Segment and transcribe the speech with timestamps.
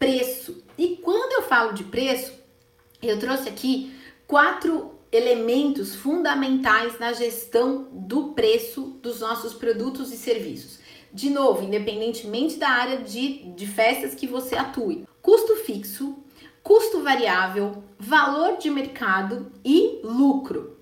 [0.00, 0.64] preço.
[0.78, 2.32] E quando eu falo de preço,
[3.02, 3.94] eu trouxe aqui
[4.26, 10.80] quatro elementos fundamentais na gestão do preço dos nossos produtos e serviços.
[11.12, 16.16] De novo, independentemente da área de, de festas que você atue: custo fixo,
[16.62, 20.78] custo variável, valor de mercado e lucro.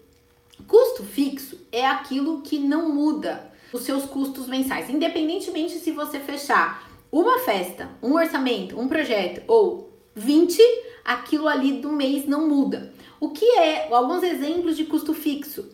[0.67, 6.88] Custo fixo é aquilo que não muda os seus custos mensais, independentemente se você fechar
[7.11, 10.61] uma festa, um orçamento, um projeto ou 20,
[11.05, 12.93] aquilo ali do mês não muda.
[13.21, 15.71] O que é alguns exemplos de custo fixo?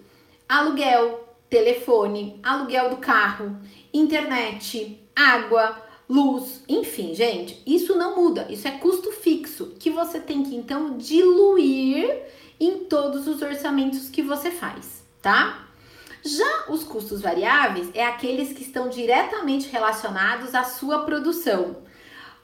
[0.48, 3.56] Aluguel, telefone, aluguel do carro,
[3.92, 8.46] internet, água, luz, enfim, gente, isso não muda.
[8.50, 12.22] Isso é custo fixo que você tem que então diluir
[12.60, 15.68] em todos os orçamentos que você faz, tá?
[16.24, 21.76] Já os custos variáveis é aqueles que estão diretamente relacionados à sua produção.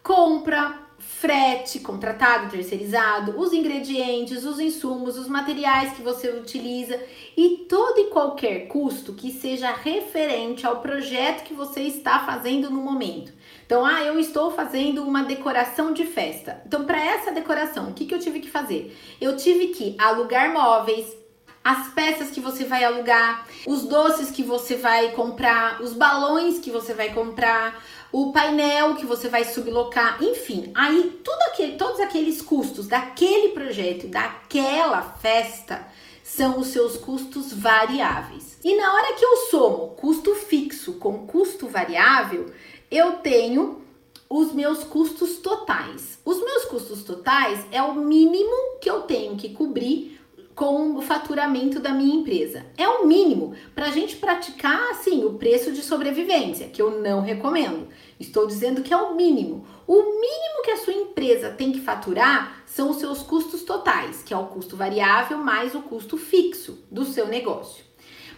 [0.03, 7.01] Compra, frete contratado, terceirizado, os ingredientes, os insumos, os materiais que você utiliza
[7.34, 12.83] e todo e qualquer custo que seja referente ao projeto que você está fazendo no
[12.83, 13.33] momento.
[13.64, 16.62] Então, ah, eu estou fazendo uma decoração de festa.
[16.67, 18.95] Então, para essa decoração, o que, que eu tive que fazer?
[19.20, 21.17] Eu tive que alugar móveis,
[21.62, 26.70] as peças que você vai alugar, os doces que você vai comprar, os balões que
[26.70, 32.41] você vai comprar, o painel que você vai sublocar, enfim, aí tudo aquele, todos aqueles
[32.41, 35.86] custos daquele projeto, daquela festa,
[36.25, 38.58] são os seus custos variáveis.
[38.64, 42.52] E na hora que eu somo custo fixo com custo variável,
[42.91, 43.83] eu tenho
[44.28, 46.20] os meus custos totais.
[46.24, 50.20] Os meus custos totais é o mínimo que eu tenho que cobrir
[50.61, 52.66] com o faturamento da minha empresa.
[52.77, 57.22] É o mínimo para a gente praticar assim o preço de sobrevivência, que eu não
[57.22, 57.89] recomendo.
[58.20, 59.67] Estou dizendo que é o mínimo.
[59.86, 64.34] O mínimo que a sua empresa tem que faturar são os seus custos totais, que
[64.34, 67.83] é o custo variável mais o custo fixo do seu negócio.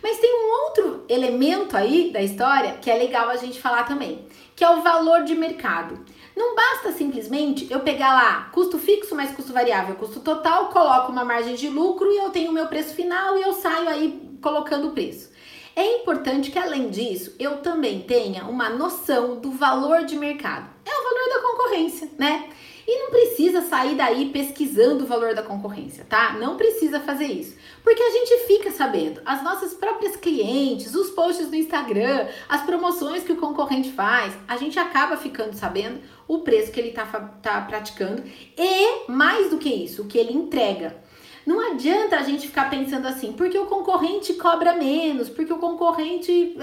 [0.03, 4.27] Mas tem um outro elemento aí da história que é legal a gente falar também,
[4.57, 6.05] que é o valor de mercado.
[6.36, 11.24] Não basta simplesmente eu pegar lá custo fixo mais custo variável, custo total, coloco uma
[11.24, 14.89] margem de lucro e eu tenho o meu preço final e eu saio aí colocando
[14.89, 15.30] o preço.
[15.74, 20.68] É importante que além disso eu também tenha uma noção do valor de mercado.
[20.85, 22.51] É o valor da concorrência, né?
[22.87, 26.33] E não precisa sair daí pesquisando o valor da concorrência, tá?
[26.35, 27.57] Não precisa fazer isso.
[27.83, 33.23] Porque a gente fica sabendo, as nossas próprias clientes, os posts do Instagram, as promoções
[33.23, 37.05] que o concorrente faz, a gente acaba ficando sabendo o preço que ele está
[37.42, 38.23] tá praticando
[38.57, 40.97] e, mais do que isso, o que ele entrega.
[41.45, 46.57] Não adianta a gente ficar pensando assim, porque o concorrente cobra menos, porque o concorrente.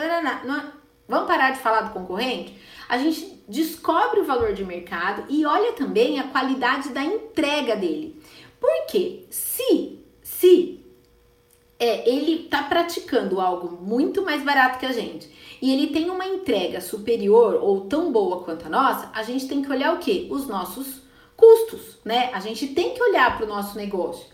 [0.46, 0.72] Não,
[1.08, 2.58] vamos parar de falar do concorrente?
[2.88, 8.22] A gente descobre o valor de mercado e olha também a qualidade da entrega dele.
[8.60, 10.80] Porque se, se
[11.80, 15.30] é, ele está praticando algo muito mais barato que a gente
[15.62, 19.62] e ele tem uma entrega superior ou tão boa quanto a nossa, a gente tem
[19.62, 20.28] que olhar o que?
[20.30, 21.02] Os nossos
[21.36, 22.30] custos, né?
[22.34, 24.28] A gente tem que olhar para o nosso negócio.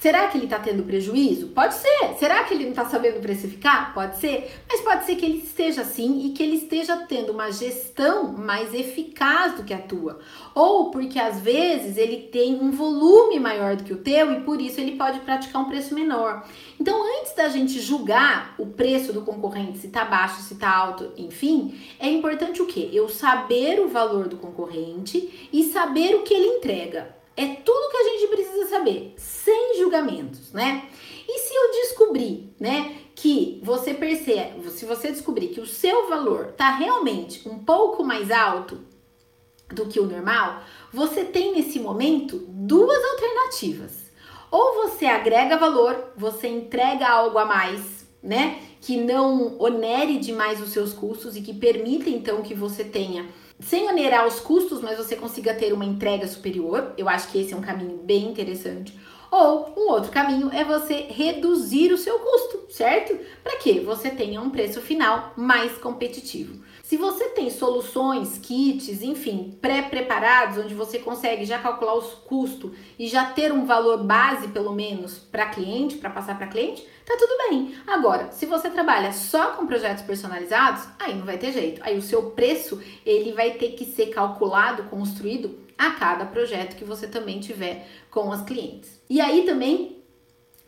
[0.00, 1.48] Será que ele está tendo prejuízo?
[1.48, 2.14] Pode ser.
[2.18, 3.92] Será que ele não está sabendo precificar?
[3.92, 4.50] Pode ser.
[4.66, 8.72] Mas pode ser que ele esteja assim e que ele esteja tendo uma gestão mais
[8.72, 10.18] eficaz do que a tua.
[10.54, 14.58] Ou porque às vezes ele tem um volume maior do que o teu e por
[14.58, 16.48] isso ele pode praticar um preço menor.
[16.80, 21.12] Então, antes da gente julgar o preço do concorrente, se está baixo, se está alto,
[21.18, 22.88] enfim, é importante o quê?
[22.90, 27.19] Eu saber o valor do concorrente e saber o que ele entrega.
[27.40, 30.86] É tudo que a gente precisa saber, sem julgamentos, né?
[31.26, 36.48] E se eu descobrir, né, que você percebe, se você descobrir que o seu valor
[36.48, 38.82] tá realmente um pouco mais alto
[39.70, 40.60] do que o normal,
[40.92, 44.10] você tem nesse momento duas alternativas.
[44.50, 50.72] Ou você agrega valor, você entrega algo a mais, né, que não onere demais os
[50.72, 55.16] seus custos e que permita então que você tenha sem onerar os custos, mas você
[55.16, 56.94] consiga ter uma entrega superior.
[56.96, 58.98] Eu acho que esse é um caminho bem interessante.
[59.30, 63.16] Ou um outro caminho é você reduzir o seu custo, certo?
[63.44, 66.60] Para que você tenha um preço final mais competitivo.
[66.82, 73.06] Se você tem soluções, kits, enfim, pré-preparados, onde você consegue já calcular os custos e
[73.06, 77.48] já ter um valor base, pelo menos, para cliente, para passar para cliente, tá tudo
[77.48, 77.76] bem.
[77.86, 81.80] Agora, se você trabalha só com projetos personalizados, aí não vai ter jeito.
[81.84, 86.84] Aí o seu preço, ele vai ter que ser calculado, construído a cada projeto que
[86.84, 89.00] você também tiver com as clientes.
[89.08, 89.99] E aí também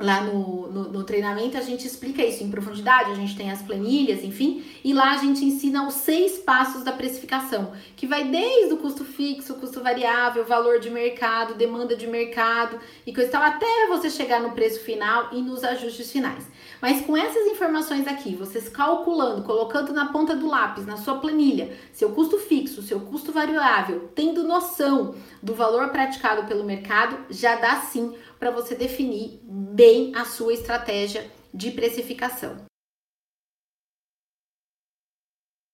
[0.02, 3.62] lá no, no, no, treinamento a gente explica isso em profundidade, a gente tem as
[3.62, 8.75] planilhas, enfim, e lá a gente ensina os seis passos da precificação, que vai desde
[8.75, 13.87] o custo fixo, custo variável, valor de mercado, demanda de mercado e coisa tal, até
[13.88, 16.44] você chegar no preço final e nos ajustes finais.
[16.81, 21.72] Mas com essas informações aqui, vocês calculando, colocando na ponta do lápis, na sua planilha,
[21.93, 27.76] seu custo fixo, seu custo variável, tendo noção do valor praticado pelo mercado, já dá
[27.76, 28.12] sim
[28.43, 32.71] para você definir bem a sua estratégia de precificação.